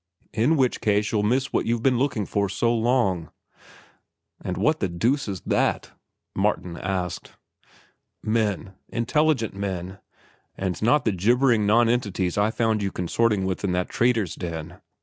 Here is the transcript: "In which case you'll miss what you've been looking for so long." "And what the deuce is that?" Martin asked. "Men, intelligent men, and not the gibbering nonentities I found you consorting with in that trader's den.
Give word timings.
"In 0.33 0.57
which 0.57 0.81
case 0.81 1.11
you'll 1.11 1.21
miss 1.21 1.53
what 1.53 1.67
you've 1.67 1.83
been 1.83 1.99
looking 1.99 2.25
for 2.25 2.49
so 2.49 2.73
long." 2.73 3.29
"And 4.43 4.57
what 4.57 4.79
the 4.79 4.89
deuce 4.89 5.27
is 5.27 5.41
that?" 5.41 5.91
Martin 6.35 6.75
asked. 6.75 7.33
"Men, 8.23 8.73
intelligent 8.89 9.53
men, 9.53 9.99
and 10.57 10.81
not 10.81 11.05
the 11.05 11.11
gibbering 11.11 11.67
nonentities 11.67 12.35
I 12.35 12.49
found 12.49 12.81
you 12.81 12.91
consorting 12.91 13.45
with 13.45 13.63
in 13.63 13.73
that 13.73 13.89
trader's 13.89 14.33
den. 14.33 14.81